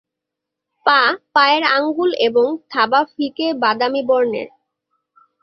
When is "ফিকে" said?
3.11-3.47